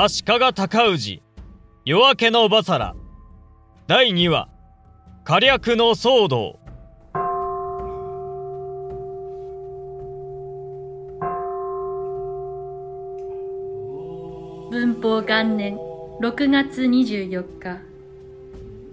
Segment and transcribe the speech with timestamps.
[0.00, 1.22] 足利尊氏
[1.84, 2.94] 夜明けのバサラ
[3.88, 4.48] 第2話
[5.24, 6.60] 火略の騒動。
[14.70, 15.76] 文法元年
[16.20, 17.80] 6月24日。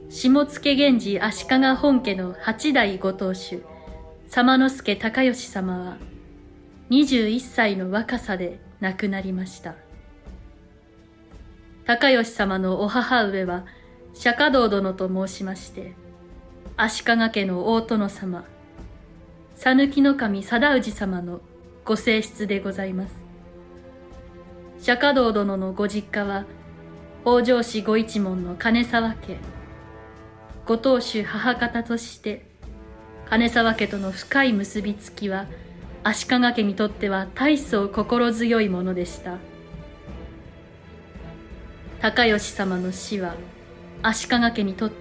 [0.09, 3.61] 下野源氏足利本家の八代ご当主
[4.27, 5.97] 様之助高義様は
[6.89, 9.84] 21歳の若さで亡くなりました。
[11.85, 13.65] 高義様のお母上は
[14.13, 15.93] 釈迦道殿と申しまして
[16.77, 18.43] 足利家の大殿様
[19.55, 21.41] 讃岐の神貞氏様の
[21.85, 23.15] ご正室でございます。
[24.79, 26.45] 釈迦道殿のご実家は
[27.23, 29.37] 北条氏ご一門の金沢家。
[30.65, 32.45] ご当主母方として
[33.29, 35.45] 金沢家との深い結びつきは
[36.03, 39.37] 足利家にとっては大層心強いものでした。
[42.01, 43.35] 高義様の死は
[44.03, 44.95] 足利家にとって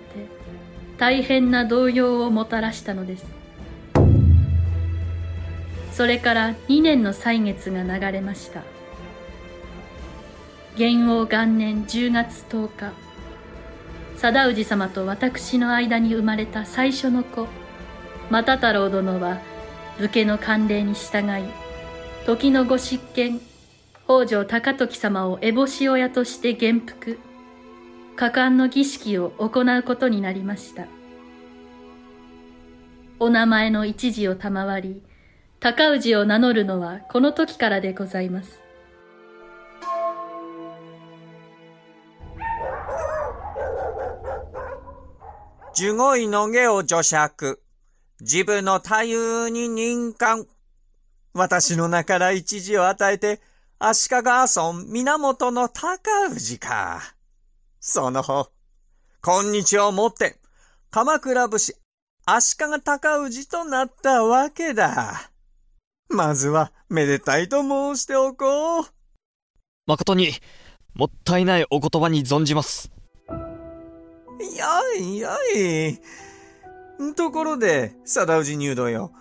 [0.98, 3.26] 大変な動揺をもたらしたのです。
[5.92, 8.62] それから2年の歳月が流れました。
[10.76, 12.92] 元王元年10月10日
[14.16, 17.46] 貞氏様と私の間に生まれた最初の子
[18.30, 19.38] 又太郎殿は
[19.98, 21.44] 武家の慣例に従い
[22.26, 23.40] 時のご執権
[24.06, 27.18] 北条高時様を烏帽子親として元服
[28.16, 30.86] 果敢の儀式を行うことになりました
[33.18, 35.02] お名前の一字を賜り
[35.60, 38.64] 高氏を名乗るのはこの時からでございます
[45.76, 47.60] 十五位の下を除釈。
[48.20, 50.46] 自分の太夫に任官。
[51.32, 53.40] 私の名から一字を与えて、
[53.78, 57.14] 足利阿尊源の高氏か。
[57.80, 58.50] その方、
[59.22, 60.36] 今日をもって、
[60.90, 61.74] 鎌倉武士
[62.24, 65.30] 足利高氏となったわけだ。
[66.08, 68.84] まずは、めでたいと申しておこう。
[69.86, 70.32] 誠に、
[70.94, 72.90] もったいないお言葉に存じます。
[74.56, 76.00] やいやい。
[77.14, 79.12] ところで、貞氏入道よ。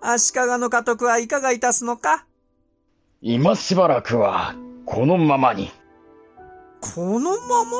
[0.00, 2.26] 足利の家督はいかがいたすのか？
[3.22, 4.54] 今しばらくは、
[4.84, 5.70] このままに。
[6.80, 7.70] このまま？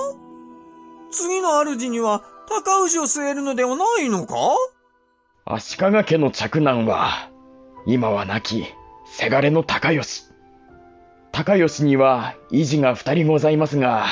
[1.11, 4.35] 次の主には、高氏を据えるのではないのか？
[5.45, 7.31] 足利家の嫡男は、
[7.87, 8.65] 今は亡き、
[9.05, 10.23] せがれの高吉。
[11.33, 14.07] 高吉には、維持が二人ございますが、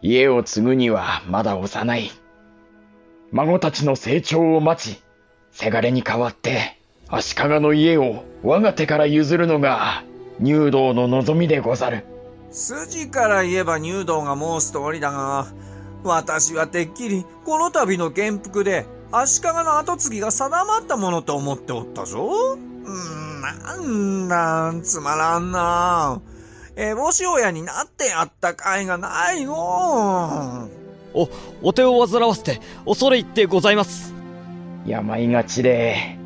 [0.00, 2.10] 家を継ぐにはまだ幼い。
[3.32, 5.02] 孫たちの成長を待ち、
[5.50, 10.04] せがれに代わって足利の家を我が手から譲るのが
[10.42, 12.04] 入道の望みでござる。
[12.50, 15.46] 筋から言えば入道が申す通りだが、
[16.02, 22.58] 私はてっきりこの度の元服で足利の跡継ぎが定まったものと思っておったぞ。
[22.84, 26.20] うんなんだ、つまらんな。
[26.74, 30.68] えぼし親になってやった甲斐がないの
[31.14, 31.28] お、
[31.62, 34.12] お手を煩わせて、恐れ入ってございます。
[34.86, 36.18] 病がちで、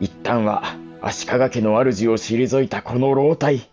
[0.00, 0.76] 一旦は
[1.06, 3.68] 足利家の主を退いたこの老体。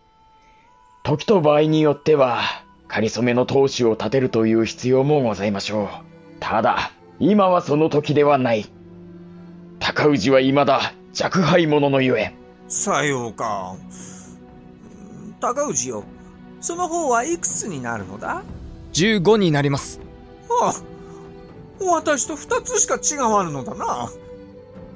[1.01, 2.41] 時と場合によっては、
[2.89, 5.87] 仮初めの当主を立てるという必要もございましょう。
[6.41, 8.65] ただ、今はその時ではない。
[9.79, 10.93] 高氏は未だ
[11.23, 12.35] 若輩者のゆえ。
[12.67, 13.77] さようか。
[15.39, 16.03] 高氏よ。
[16.59, 18.43] その方はいくつになるのだ
[18.91, 20.01] ?15 になります。
[20.49, 20.73] ああ、
[21.85, 24.09] 私と2つしか違わぬのだな。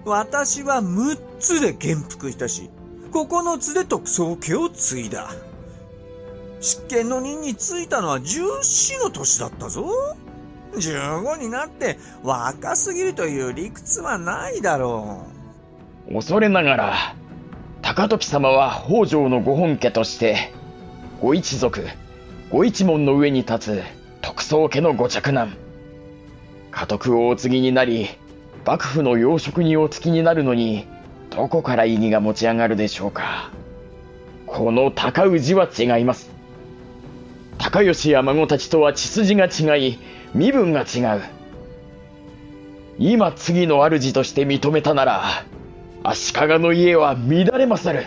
[0.06, 2.70] 私は6つで元服したし、
[3.12, 5.32] 9つで特捜家を継いだ。
[6.62, 9.86] 執権の任に就いたのは14の年だったぞ。
[10.76, 15.26] 15になって若すぎるという理屈はないだろ
[16.10, 16.14] う。
[16.14, 17.16] 恐れながら、
[17.82, 20.54] 高時様は北条のご本家として、
[21.22, 21.84] ご一族、
[22.52, 23.84] ご一門の上に立つ
[24.22, 25.56] 特捜家のご嫡男。
[26.72, 28.10] 家督をお継ぎになり、
[28.66, 30.88] 幕府の要職にお付きになるのに、
[31.30, 33.52] どこから意義が持ち上がるでしょうか。
[34.48, 36.32] この高氏は違います。
[37.60, 40.00] 高吉や孫たちとは血筋が違い、
[40.34, 41.22] 身分が違う。
[42.98, 45.24] 今次の主として認めたなら、
[46.04, 48.06] 足利の家は乱れまする。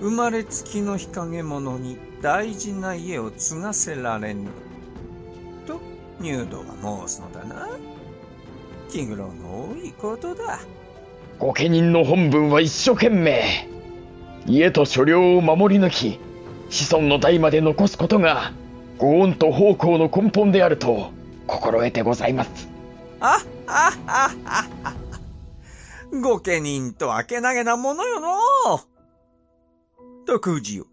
[0.00, 4.48] 生まれつきの日陰者に大事な家を継がせられぬ。
[5.66, 5.80] と、
[6.20, 7.68] 入道が申すのだな。
[8.88, 10.60] 気苦労の多いことだ。
[11.38, 13.68] 御家人の本分は一生懸命。
[14.46, 16.20] 家と所領を守り抜き、
[16.70, 18.52] 子孫の代まで残すことが、
[18.98, 21.12] ご恩と奉公の根本であると
[21.46, 22.68] 心得てございます。
[23.20, 24.94] あああああ
[26.12, 28.38] 御家人とはけなげなものよの
[30.26, 30.86] 徳氏よ。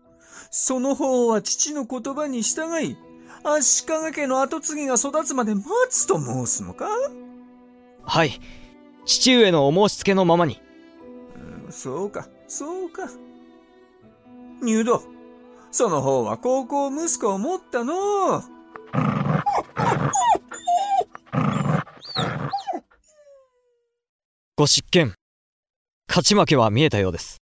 [0.51, 2.97] その方は父の言葉に従い、
[3.43, 6.87] 足利家の跡継ぎが育つまで待つと申すのか？
[8.05, 8.39] はい。
[9.05, 10.61] 父上のお申し付けのままに。
[11.65, 13.09] うん、そうか、そうか。
[14.61, 15.03] 入道、
[15.71, 18.43] その方は高校息子を持ったの
[24.57, 25.13] ご執権、
[26.07, 27.41] 勝ち負けは見えたようです。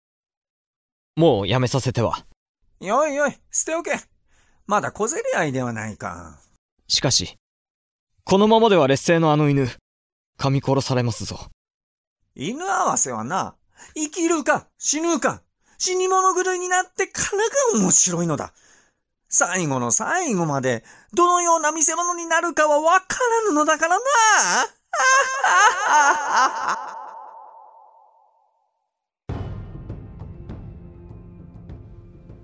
[1.16, 2.26] もうやめさせては。
[2.80, 3.92] よいよい、捨ておけ。
[4.66, 6.40] まだ小競り合いではないか。
[6.88, 7.38] しかし、
[8.24, 9.70] このままでは劣勢のあの犬、
[10.38, 11.50] 噛み殺されますぞ。
[12.36, 13.56] 犬合わせはな、
[13.96, 15.44] 生きるか死ぬか、
[15.78, 17.38] 死に物狂いになってから
[17.78, 18.54] が面白いのだ。
[19.30, 20.84] 最後の最後まで、
[21.14, 24.04] どのような見せ物になるかはわからぬのだからな。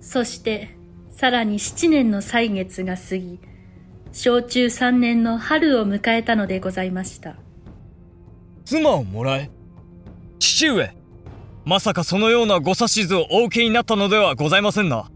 [0.00, 0.76] そして、
[1.16, 3.38] さらに七年の歳月が過ぎ、
[4.12, 7.36] 小中三年の春を迎えたのでございました。
[8.70, 9.50] 妻をもらえ
[10.38, 10.94] 父上
[11.64, 15.10] まさかそのようなご指図をお受けになったのではございませんな。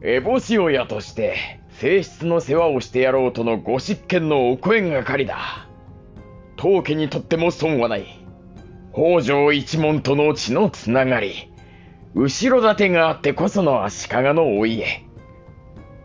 [0.00, 5.68] 烏帽子親として、正室の世話をしてやろうとのご執権のお声がかりだ。
[6.56, 8.06] 当家にとっても損はない。
[8.94, 11.52] 北条一門との血のつながり。
[12.14, 15.04] 後ろ盾があってこその足利のお家。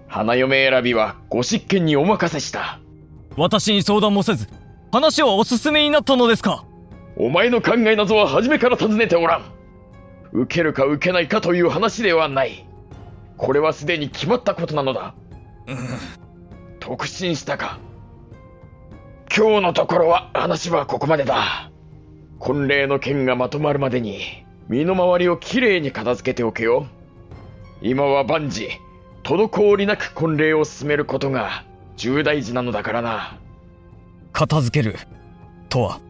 [0.08, 2.82] 花嫁選びはご執権にお任せした。
[3.38, 4.50] 私に相談もせず、
[4.96, 6.64] 話をお勧めになったのですか？
[7.18, 9.44] お前の考えなどは初めから尋ねておらん。
[10.32, 12.66] 受けるか受けないかという話ではない。
[13.36, 15.14] これはすでに決まったことなのだ。
[15.68, 15.78] うん。
[16.80, 17.78] 特進したか。
[19.36, 21.70] 今日のところは話はここまでだ。
[22.40, 26.88] 婚礼の件がまとまるまでに、身の回りをきれいに片付けておけよ。
[27.82, 28.70] 今は万事、
[29.26, 31.66] 滞りなく婚礼を進めることが
[31.98, 33.40] 重大事なのだからな。
[34.36, 34.98] 片付ける、
[35.70, 36.02] とは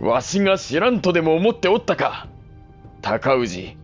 [0.00, 2.26] わしが知らんとでも思っておったか。
[3.02, 3.76] 高氏、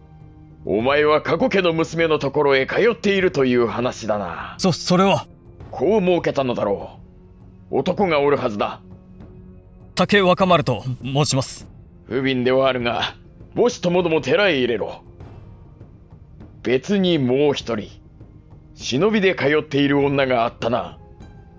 [0.64, 4.55] お前は過去家の娘のところへ通っているという話だな。
[4.56, 5.26] そ、それは。
[5.70, 6.99] こう設けたのだろ
[7.70, 7.81] う。
[7.81, 8.81] 男がおるはずだ。
[9.94, 11.69] 竹若丸と申します。
[12.06, 13.14] 不憫ではあるが、
[13.55, 15.02] 母子ともども寺へ入れろ。
[16.62, 17.90] 別にもう一人、
[18.75, 20.99] 忍びで通っている女があったな。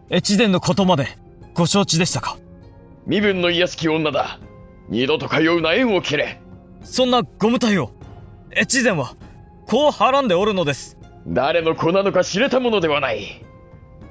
[0.10, 1.24] 越前のことまで
[1.56, 2.38] ご承知でしたか？
[3.08, 4.40] 身分の卑しき女だ。
[4.90, 6.42] 二度と通うな縁を切れ。
[6.84, 7.92] そんなご無体を、
[8.56, 9.16] 越前は、
[9.66, 10.98] こうはらんでおるのです。
[11.26, 13.46] 誰の子なのか知れたものではない。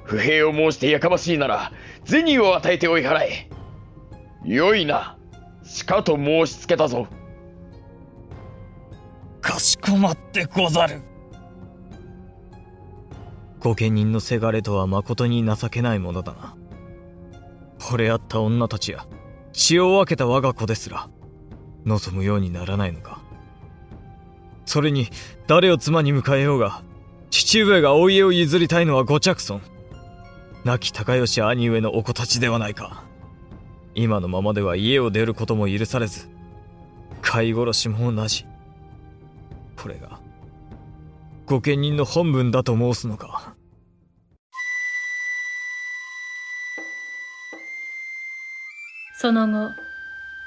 [0.05, 1.71] 不平を申してやかましいなら、
[2.03, 3.49] 銭を与えて追い払え。
[4.43, 5.15] よいな。
[5.63, 7.07] しかと申しつけたぞ。
[9.39, 11.01] かしこまってござる。
[13.59, 16.55] 御家人のせがれとは誠に情けないものだな。
[17.85, 19.05] 惚れ合った女たちや、
[19.53, 21.07] 血を分けた我が子ですら、
[21.85, 23.21] 望むようにならないのか。
[24.65, 25.07] それに、
[25.45, 26.81] 誰を妻に迎えようが、
[27.29, 29.61] 父上がお家を譲りたいのはご着尊。
[30.63, 33.03] 亡き高吉兄上のお子たちではないか。
[33.93, 36.27] 今のままでは家を出ることも許されず、
[37.21, 38.47] 飼い殺しも同じ。
[39.77, 40.19] これが、
[41.45, 43.54] 御家人の本分だと申すのか。
[49.17, 49.73] その後、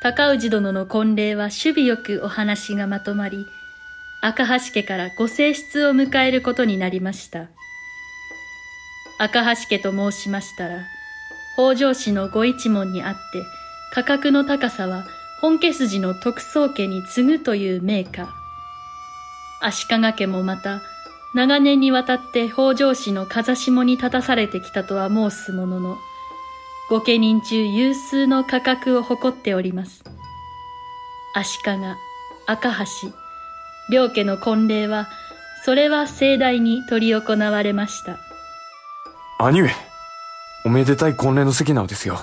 [0.00, 3.46] 高氏殿の婚礼は守備よくお話がまとまり、
[4.20, 7.46] 赤橋家からご正室を迎えることになりました。
[9.18, 10.86] 赤橋家と申しましたら、
[11.54, 13.18] 北条氏のご一門にあって、
[13.92, 15.04] 価格の高さは
[15.40, 18.28] 本家筋の徳宗家に次ぐという名家。
[19.60, 20.82] 足利家もまた、
[21.34, 25.96] 長年にわたって北条氏の風下に立たされてきたとは申すものの、
[26.90, 30.02] 御家人中有数の価格を誇っております。
[31.34, 31.72] 足利、
[32.46, 32.84] 赤橋、
[33.92, 35.06] 両家の婚礼は、
[35.64, 38.18] それは盛大に執り行われました。
[39.38, 39.70] 兄上、
[40.64, 42.20] おめでたい婚礼の席なのですよ。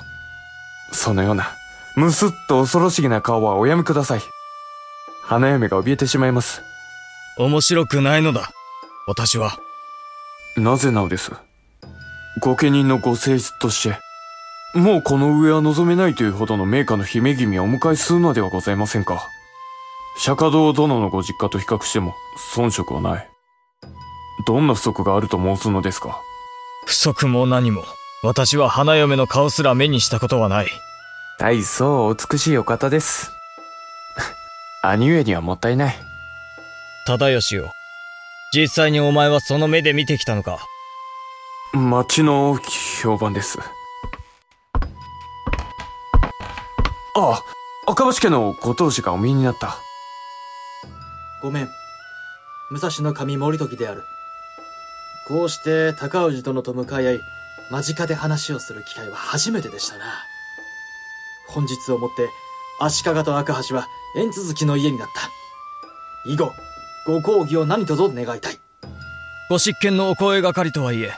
[0.91, 1.55] そのような、
[1.95, 4.21] むすっと恐ろしげな顔はおやめください。
[5.21, 6.63] 花嫁が怯えてしまいます。
[7.37, 8.49] 面白くないのだ。
[9.05, 9.59] 私は。
[10.57, 11.31] なぜなのです。
[12.41, 14.04] 御家人のご性質として、
[14.75, 19.29] もうこの上は望めないというほどの名家の姫君をお迎えするのではございませんか。
[20.17, 22.13] 釈迦堂殿のご実家と比較しても
[22.53, 23.29] 遜色はない。
[24.45, 26.21] どんな不足があると申すのですか？
[26.85, 27.83] 不足も何も、
[28.21, 30.67] 私は花嫁の顔すら目にしたことはない。
[31.39, 33.31] 大層お美しいお方です。
[34.83, 35.95] 兄上にはもったいない。
[37.07, 37.71] 忠義よ。
[38.53, 40.59] 実際にお前はその目で見てきたのか
[41.73, 42.57] 町の
[43.01, 43.57] 評判です。
[47.15, 47.41] あ、
[47.87, 49.77] 赤橋家のご当主がお見えになった。
[51.41, 51.69] ごめん。
[52.71, 54.03] 武蔵の神森時である。
[55.27, 57.21] こうして高氏殿と向かい合い、
[57.71, 60.05] 間近で話をする機会は初めてでしたな。
[61.47, 62.29] 本日をもって
[62.79, 65.29] 足利と赤橋は縁続きの家になった。
[66.29, 66.51] 以後、
[67.07, 68.59] ご講義を何卒願いたい。
[69.49, 71.13] ご執権のお声がかりとはいえ、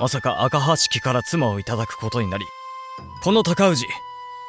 [0.00, 2.44] まさか赤橋家から妻をいただくことになり、
[3.22, 3.86] この高氏、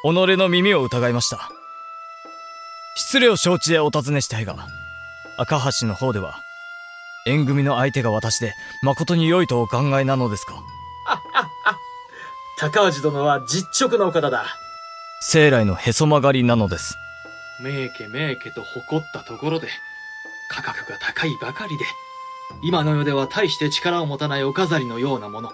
[0.02, 1.50] 己の耳を疑いました。
[2.96, 4.56] 失礼を承知でお尋ねしたいが、
[5.38, 6.40] 赤橋の方では、
[7.24, 10.62] 縁組の相手が私で、誠に良いとお考えなのですか？
[12.58, 14.44] 高氏殿は実直なお方だ。
[15.20, 16.96] 生来のへそ曲がりなのです。
[17.60, 19.68] 名家名家と誇ったところで、
[20.48, 21.84] 価格が高いばかりで、
[22.60, 25.52] 今の世では大して力を持たないお飾りのようなもの。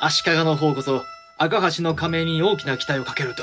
[0.00, 1.04] 足利の方こそ、
[1.42, 3.42] 赤橋の加盟に大きな期待をかけると、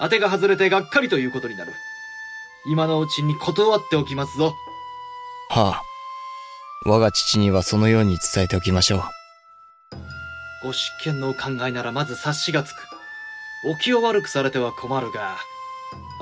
[0.00, 1.72] 当てが外れてがっかりということになる。
[2.66, 4.54] 今のうちに断っておきますぞ。
[5.50, 5.82] はあ。
[6.86, 9.02] 我が父にはそのように伝えておきましょう。
[10.62, 12.76] ご執権のお考えならまず察しがつく。
[13.66, 15.36] お気を悪くされては困るが、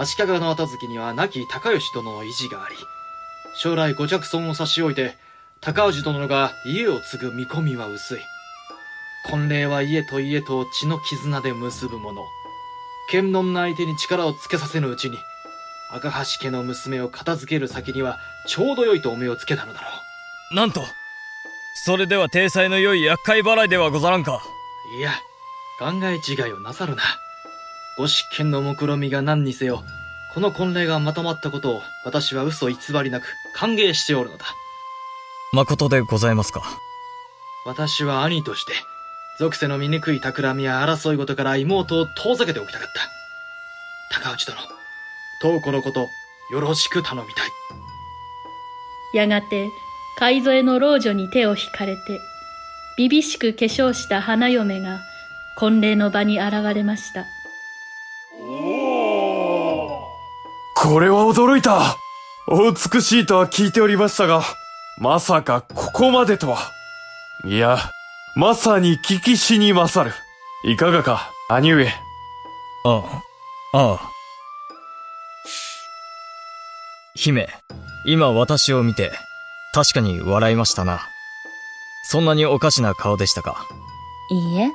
[0.00, 2.74] 足利の後月には亡き高吉殿の意地があり、
[3.54, 5.16] 将来ご着尊を差し置いて、
[5.60, 8.20] 高氏殿が家を継ぐ見込みは薄い。
[9.30, 12.22] 婚礼は家と家と血の絆で結ぶもの。
[13.08, 15.18] 剣能な相手に力をつけさせぬうちに、
[15.92, 19.88] 赤橋家の娘を片付ける先にはちょうど良いとお目をつけたのだろ
[20.52, 20.54] う。
[20.54, 20.82] なんと
[21.74, 24.42] それでは体裁の良い厄介払いではござらんか。
[24.96, 25.12] いや、
[25.78, 27.02] 考え違いをなさるな。
[27.98, 29.82] ご執権の目論みが何にせよ、
[30.34, 34.46] この婚礼がまとまったことを私は嘘偽りなく歓迎しておるのだ。
[35.52, 36.62] 誠でございますか。
[37.66, 38.72] 私は兄として、
[39.38, 42.88] 属性の醜い企みや争い事から妹を遠ざけておきたかっ
[44.10, 44.20] た。
[44.20, 44.58] 高内殿、
[45.40, 46.08] 東子のこと、
[46.52, 47.50] よろしく頼みたい。
[49.14, 49.70] やがて、
[50.18, 52.20] 海添の老女に手を引かれて、
[52.96, 55.00] びびしく化粧した花嫁が、
[55.56, 57.24] 婚礼の場に現れました。
[60.74, 61.96] これは驚いた
[62.48, 64.42] お美しいとは聞いておりましたが、
[64.98, 66.58] まさかここまでとは。
[67.44, 67.78] いや、
[68.34, 70.16] まさに聞きしに勝る。
[70.64, 71.86] いかがか、兄上。
[71.86, 71.90] あ
[73.74, 74.00] あ、ああ。
[77.14, 77.46] 姫、
[78.06, 79.12] 今私を見て、
[79.74, 81.06] 確かに笑いましたな。
[82.04, 83.66] そんなにおかしな顔でしたか？
[84.30, 84.72] いいえ、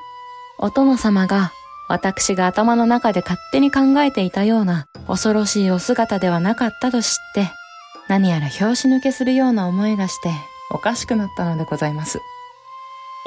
[0.60, 1.52] お殿様が
[1.90, 7.50] 私が頭の中で勝手に考えていたような恐ろしいお姿ではなかったと知って、
[8.08, 10.30] 何やら拍子抜けするような思いがして、
[10.70, 12.20] おかしくなったのでございます。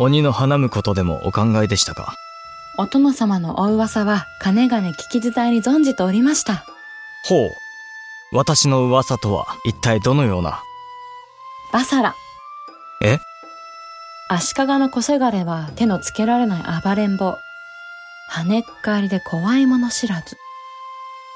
[0.03, 2.15] 鬼の花婿ことでもお考えでしたか？
[2.79, 6.65] お殿様のお噂は、かねがね聞き伝えに存じておりました。
[7.27, 7.51] ほう。
[8.33, 10.63] 私の噂とは一体どのような？
[11.71, 12.15] バサラ。
[13.03, 13.19] え？
[14.31, 17.37] 足利の小せがれは手のつけられない暴れん坊。
[18.33, 20.39] 跳ねっかりで怖いもの知らず。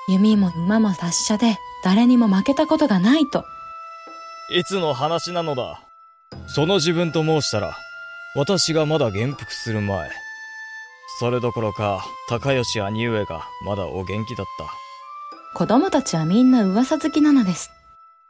[0.09, 3.44] 弓も馬も達者で誰にも負けたことがないと。
[4.50, 5.83] いつの話なのだ
[6.47, 7.76] その自分と申したら、
[8.37, 10.11] 私がまだ元服する前。
[11.21, 14.67] それどころか、高吉兄上がまだお元気だった。
[15.57, 17.71] 子供たちはみんな噂好きなのです。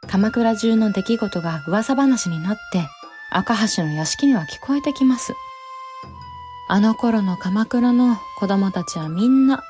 [0.07, 2.87] 鎌倉中の出来事が噂話になって、
[3.31, 5.33] 赤橋の屋敷には聞こえてきます。
[6.67, 9.63] あの頃の鎌倉の子供たちはみんな、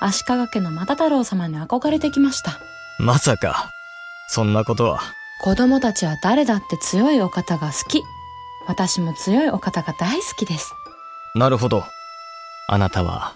[0.00, 2.60] 足利家の又太郎様に憧れてきました。
[2.98, 3.70] まさか、
[4.28, 5.00] そんなことは。
[5.40, 8.02] 子供たちは誰だって強いお方が好き。
[8.68, 10.74] 私も強いお方が大好きです。
[11.34, 11.82] なるほど。
[12.68, 13.34] あなたは、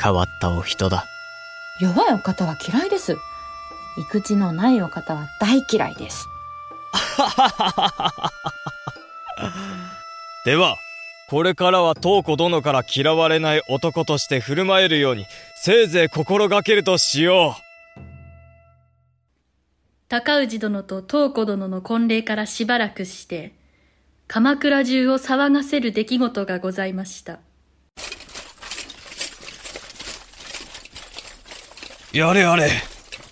[0.00, 1.04] 変わったお人だ。
[1.80, 3.16] 弱いお方は嫌いです。
[3.98, 6.28] 育児のないお方は大嫌いです。
[10.46, 10.76] では、
[11.28, 17.62] これからは東子殿から嫌われない男として振る舞えるように、せいぜい心がけるとしよう。
[20.08, 23.57] 高氏殿と東子殿の婚礼からしばらくして、
[24.28, 27.40] 鎌倉中を騒がせる出来事がございました。
[32.12, 32.70] やれやれ。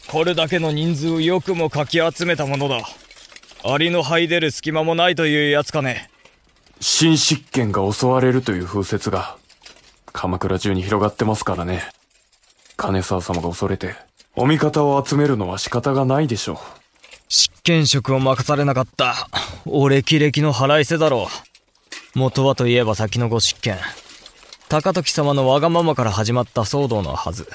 [0.09, 2.81] これだけの人数をよくもかき集めたものだ。
[3.63, 6.09] アリの這い出る隙間もないというやつかね。
[6.81, 9.37] 新執権が襲われるという風説が、
[10.15, 11.83] 鎌倉中に広がってますからね。
[12.79, 13.95] 金沢様が恐れて、
[14.35, 16.57] お味方を集めるのは仕方がないでしょう。
[17.29, 19.29] 執権職を任されなかった。
[19.69, 21.29] 俺歴々の腹いせだろ
[22.15, 22.19] う。
[22.19, 23.77] 元はといえば先のご執権。
[24.69, 27.49] 高時様のわがままから始まった騒動のはず。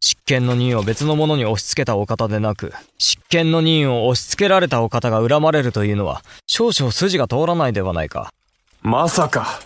[0.00, 8.32] 執権の任を別の者に押し付けたお方でなく、執権の任を押し付けられたお方が恨まれるというのは、少々筋が通らないではないか。
[8.80, 9.60] まさか、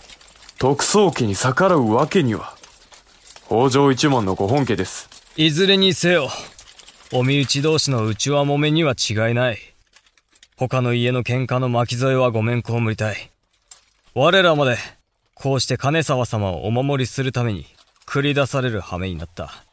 [0.59, 2.55] 特捜家に逆らうわけには。
[3.47, 5.09] 北条一門のご本家です。
[5.37, 6.29] いずれにせよ、
[7.13, 9.72] お身内同士の内輪もめには違いない。
[10.69, 13.31] 他の家の喧嘩の巻き添えはごめんこむりたい。
[14.15, 14.77] 我らまで、
[15.33, 17.65] こうして金沢様をお守りするために、
[18.05, 19.65] 繰り出される羽目になった。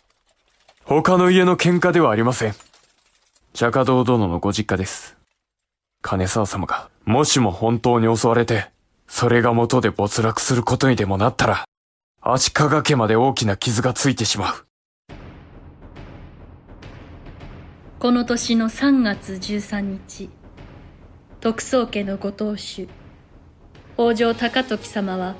[0.84, 2.54] 他の家の喧嘩ではありません。
[3.54, 5.16] 釈迦堂殿のご実家です。
[6.02, 8.68] 金沢様が、もしも本当に襲われて、
[9.06, 11.64] それが元で没落することにでもなったら、
[12.20, 14.66] 足利家まで大きな傷がついてしまう。
[18.00, 20.30] この年の3月13日、
[21.40, 22.86] 徳宗家のご当主、
[23.96, 25.36] 北条高時様は、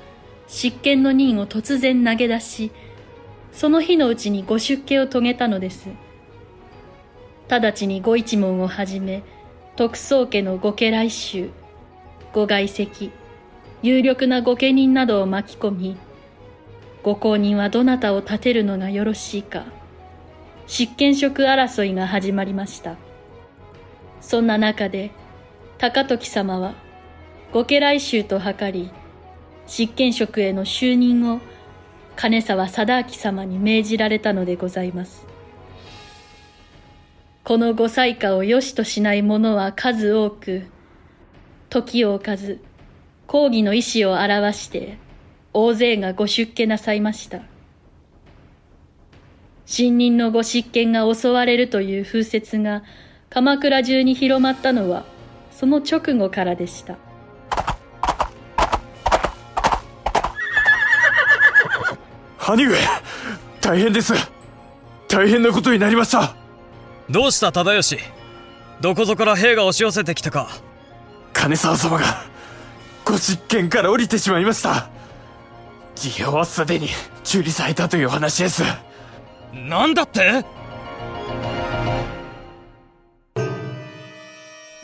[0.47, 2.71] 執権の任を突然投げ出し、
[3.51, 5.89] その日のうちにご出家を遂げたのです。
[7.49, 9.21] 直ちにご一門をはじめ、
[9.75, 11.51] 徳宗家の御家来衆、
[12.33, 13.11] ご外籍、
[13.83, 15.97] 有力な御家人などを巻き込み、
[17.03, 19.65] ご公認はどなたを立てるのがよろしいか、
[20.65, 22.95] 執権職争いが始まりました。
[24.19, 25.11] そんな中で、
[25.81, 26.75] 高時様は、
[27.53, 28.91] 御家来衆と図り、
[29.65, 31.41] 執権職への就任を
[32.15, 35.25] 金沢貞明様に命じられたのでございます。
[37.43, 40.67] このご裁可を良しとしない者は数多く、
[41.71, 42.61] 時を置かず、
[43.25, 44.99] 抗議の意思を表して、
[45.51, 47.41] 大勢がご出家なさいました。
[49.65, 52.83] 新任のご執権が襲われるという風説が
[53.31, 55.09] 鎌倉中に広まったのは、
[55.61, 56.97] その直後からでした。
[62.39, 62.75] 兄上
[63.61, 64.15] 大変です。
[65.07, 66.35] 大変なことになりました。
[67.11, 67.99] どうした忠義？
[68.81, 70.49] どこぞから兵が押し寄せてきたか？
[71.31, 72.05] 金沢様が
[73.05, 74.89] ご実験から降りてしまいました。
[75.93, 76.87] 事業はすでに
[77.23, 78.63] 中理されたという話です。
[79.53, 80.43] 何だって？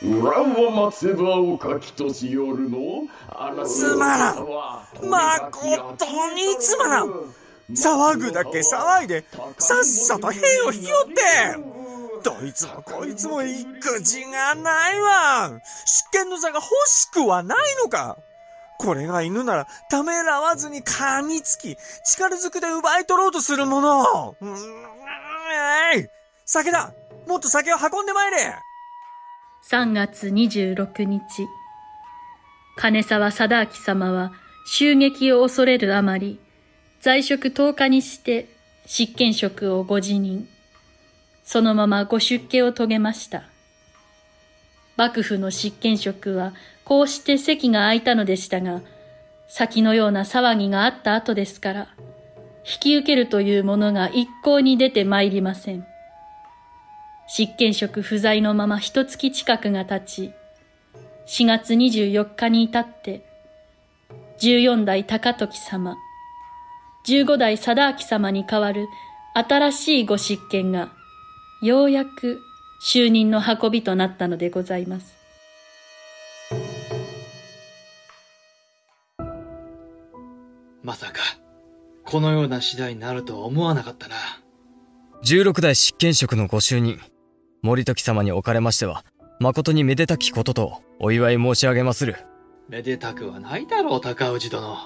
[0.02, 3.08] 裏は松葉をかきとしよるの？
[3.66, 4.48] つまらん。
[5.10, 7.34] まことにつまらん。
[7.72, 9.26] 騒ぐだけ騒いで、
[9.58, 11.78] さっさと兵を引き寄って。
[12.24, 15.60] どいつもこいつも育児がないわ。
[15.86, 18.18] 執権の座が欲しくはないのか。
[18.80, 24.36] これが犬ならためらわずに噛みつき、力ずくで奪い取ろうとするもの。
[24.40, 24.54] うん、
[25.96, 26.08] えい。
[26.46, 26.94] 酒だ。
[27.28, 28.56] もっと酒を運んでまいれ。
[29.64, 31.48] !3 月26日、
[32.76, 34.34] 金沢貞明様は
[34.66, 36.40] 襲撃を恐れるあまり、
[37.00, 38.48] 在職10日にして
[38.86, 40.48] 執権職をご辞任。
[41.44, 43.44] そのままご出家を遂げました。
[44.98, 48.82] 幕府の執権職はこうして席が空いたのでしたが、
[49.48, 51.88] 先のような騒ぎがあった後ですから、
[52.66, 55.88] 引き受けるというものが一向に出てまいりません。
[57.30, 60.32] 執権職不在のまま一月近くが経ち、
[61.28, 63.22] 4月24日に至って、
[64.40, 65.98] 14代高時様、
[67.06, 68.88] 15代貞明様に代わる
[69.34, 70.94] 新しいご執権が、
[71.62, 72.40] ようやく
[72.82, 75.18] 就任の運びとなったのでございます。
[80.82, 81.20] まさか、
[82.06, 84.16] このような次第になるとは思わなかったな。
[85.26, 87.02] 16代執権職のご就任、
[87.62, 89.04] 森時様におかれましては、
[89.40, 92.16] 誠にめでたきこととお祝い申し上げまする。
[92.70, 94.78] めでたくはないだろう、高氏殿。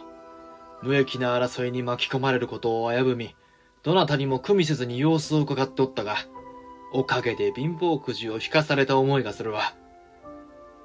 [0.81, 3.35] 無益な争いに巻き込まれることを危ぶみ、
[3.83, 6.15] どなたにも組みせずに様子を伺っておったが、
[6.93, 9.73] おかげで貧乏くじを引かされた思いがするわ。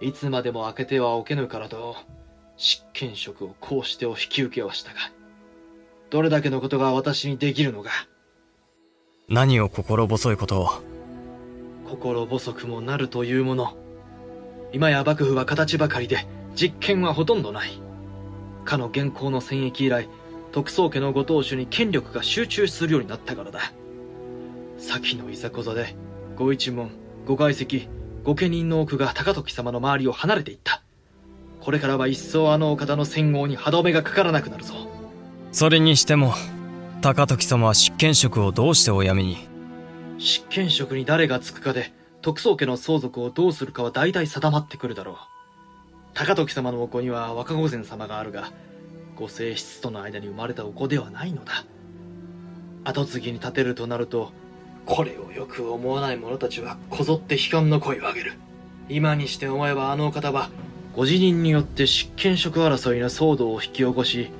[0.00, 1.96] いつまでも開けてはおけぬからと、
[2.56, 4.98] 執権職をこうしてお引き受けはしたが、
[6.10, 7.90] どれだけのことが私にできるのか。
[9.28, 10.95] 何を心細いことを。
[11.88, 13.76] 心細くもなるというもの。
[14.72, 17.78] 今や幕府は形ばかりで、実権はほとんどない。
[18.64, 20.08] かの現行の戦役以来、
[20.52, 23.60] 特捜家のご当主に権力が集中するようになったからだ。
[24.78, 25.94] 先のいざこざで、
[26.36, 26.90] ご一門、
[27.26, 27.88] ご外籍、
[28.24, 30.82] ご家人の多くが高時様の周りを離れていった。
[31.60, 34.74] これからは一層あのお方の戦号に歯止めがかからなくなるぞ。
[35.52, 36.34] それにしても
[37.00, 39.48] 高時様は執権職をどうしてお辞めに？
[40.18, 45.16] 執権職に誰がつくかで、徳宗家の相続をどうするかは大体定まってくるだろう。
[46.14, 48.50] 高時様のお子には若御前様があるが、
[49.14, 51.64] ご正室との間に生まれたお子ではないのだ。
[52.84, 54.32] 後継ぎに立てるとなると、
[54.86, 58.34] これをよく思わない者たちはこぞって悲観の声を上げる。
[58.88, 60.50] 今にして思えばあのお方は、
[60.94, 64.30] ご辞任によって執権職争いの騒動を引き起こし、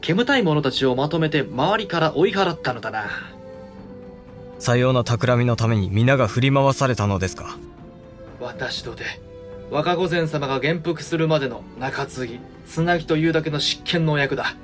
[0.00, 3.35] 煙たい者たちをまとめて周りから追い払ったのだな。
[4.58, 7.58] さような企みのために皆が振り回されたのですか？
[8.40, 9.04] 私とで
[9.70, 14.56] 若御前様が元服するまでの中継ぎつなぎというだけの執権のお役だ。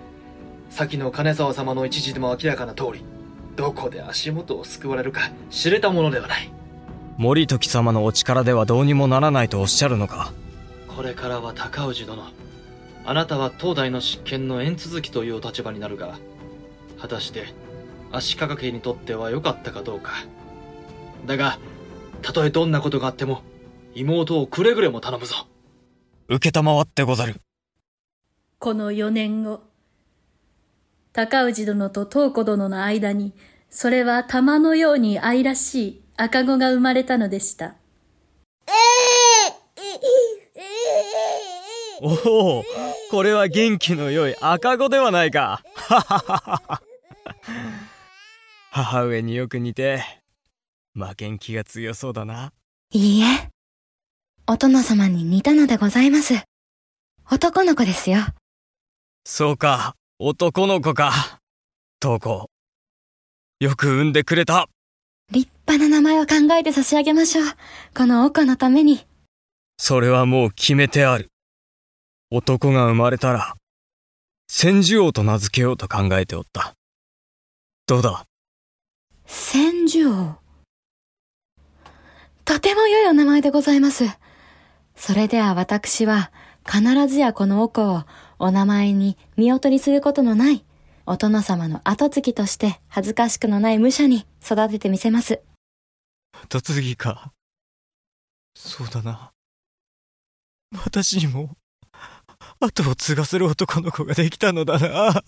[0.70, 3.04] 先の金沢様の一時でも明らかな通り
[3.56, 6.50] どこで足元を救われるか知れたものではない。
[7.18, 10.32] 森時様のお力ではどうにもならないとおっしゃるのか？
[10.88, 12.22] これからは高氏殿
[13.04, 16.18] あなたは東大の執権の縁続きというお立場になるが
[16.98, 17.52] 果たして
[18.12, 20.12] 足利家にとっては良かったかどうか。
[21.26, 21.58] だが
[22.20, 23.42] たとえどんなことがあっても
[23.94, 25.46] 妹をくれぐれも頼むぞ。
[26.28, 27.40] 承ってござる。
[28.58, 29.60] この4年後、
[31.12, 33.32] 高氏殿と東子殿の間に、
[33.70, 37.74] それは玉のように愛らしい赤子が生まれたのでした。
[42.00, 42.64] おお
[43.10, 45.62] これは元気の良い赤子ではないか
[48.74, 50.02] 母上によく似て
[50.94, 52.54] 負けん気が強そうだな
[52.90, 53.50] いいえ。
[54.46, 56.42] お殿様に似たのでございます。
[57.30, 58.20] 男の子ですよ。
[59.26, 61.12] そうか男の子か
[62.00, 62.48] 東子
[63.60, 64.70] よく産んでくれた
[65.30, 67.44] 立派な名前を考えて差し上げましょう。
[67.94, 69.06] このお子のために。
[69.76, 71.28] それはもう決めてある
[72.30, 73.54] 男が生まれたら
[74.48, 76.72] 千住王と名付けようと考えておった
[77.86, 78.24] どうだ？
[79.34, 80.36] 千住王。
[82.44, 84.04] とても良いお名前でございます。
[84.94, 86.30] それでは私は
[86.70, 88.02] 必ずやこのお子を
[88.38, 90.66] お名前に見劣りすることのない
[91.06, 95.40] お殿様の後継ぎとして恥ずかしくのない武者に育ててみせます。
[96.34, 97.32] 後継ぎか
[98.54, 99.32] そうだな
[100.84, 101.56] 私にも
[102.60, 105.22] 後を継がせる男の子ができたのだな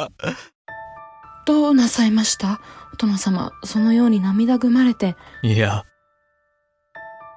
[1.47, 2.61] どうなさいました？
[2.93, 5.17] お殿様、そのように涙ぐまれて。
[5.43, 5.85] いや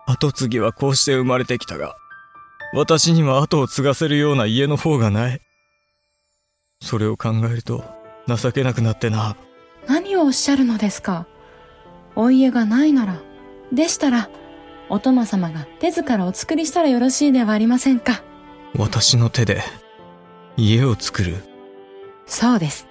[0.06, 1.96] 後継ぎはこうして生まれてきたが
[2.74, 5.42] 私には後を継がせるような家の方がない
[6.82, 7.84] それを考えると
[8.28, 9.36] 情けなくなってな
[9.88, 11.26] 何をおっしゃるのですか？
[12.16, 13.22] お家がないなら、
[13.72, 14.30] でしたら、
[14.90, 18.24] お殿様が手ずからお作りしたらよろしいではありませんか？
[18.76, 19.62] 私の手で
[20.58, 21.38] 家を作る
[22.26, 22.87] そうです。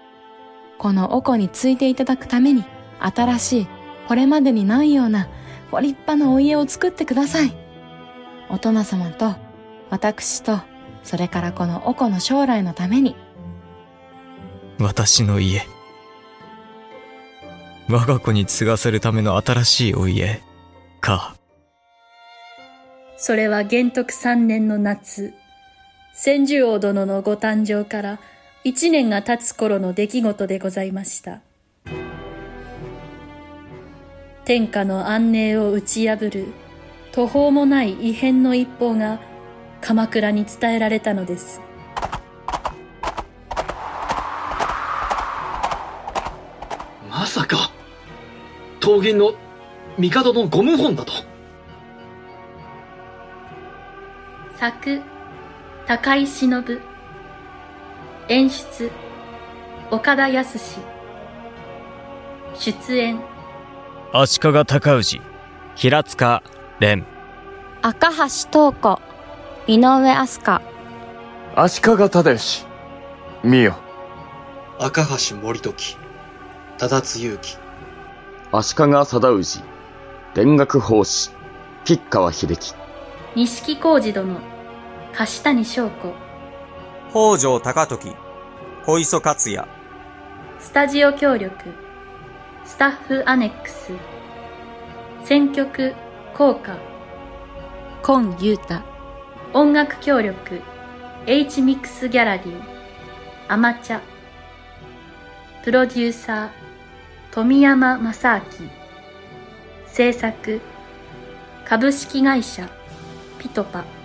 [0.78, 2.64] このお子についていただくために、
[3.00, 3.66] 新しい、
[4.08, 5.28] これまでにないような、
[5.70, 7.56] ご立派なお家を作ってください。
[8.48, 9.34] お殿様と、
[9.90, 10.60] 私と、
[11.02, 13.16] それからこのお子の将来のために、
[14.78, 15.62] 私の家。
[17.88, 20.40] 我が子に継がせるための新しいお家。
[21.00, 21.36] か。
[23.16, 25.32] それは元徳三年の夏、
[26.14, 28.18] 千住王殿のご誕生から
[28.68, 31.40] 一年が経つ頃の出来事でございました。
[34.44, 36.48] 天下の安寧を打ち破る
[37.12, 39.20] 途方もない異変の一報が
[39.80, 41.60] 鎌倉に伝えられたのです。
[47.08, 47.70] まさか
[48.84, 49.38] 桃源の
[49.96, 51.12] 帝のゴム本だと
[54.56, 55.00] 作、
[55.86, 56.95] 高井忍。
[58.28, 58.90] 演出、
[59.88, 60.58] 岡田康。
[62.54, 63.20] 出演、
[64.12, 65.20] 足利尊氏
[65.76, 66.42] 平塚
[66.80, 67.04] 蓮
[67.82, 69.00] 赤橋東子、
[69.68, 70.60] 井上飛鳥、
[71.54, 72.66] 足利忠義。
[73.44, 73.76] 見よ。
[74.80, 75.96] 赤橋森時
[76.78, 77.58] 忠津勇気
[78.50, 79.62] 足利貞氏、
[80.34, 81.30] 田楽法師、
[81.84, 82.74] 吉川秀樹。
[83.36, 84.40] 錦小路殿、
[85.14, 86.25] 貸谷翔子、
[87.18, 88.14] 北条高時、
[88.84, 89.66] 小磯克也、
[90.60, 91.72] スタジオ協力、
[92.62, 93.92] スタッフアネックス、
[95.24, 95.94] 選曲、
[96.34, 96.76] 効果、
[98.02, 98.82] 今優太、
[99.54, 100.60] 音楽協力、
[101.24, 102.60] H ミックスギャラリー、
[103.48, 104.00] アマチャ、
[105.64, 106.50] プロデューサー、
[107.30, 108.42] 富山正明、
[109.86, 110.60] 制作、
[111.64, 112.68] 株式会社、
[113.38, 113.95] ピトパ。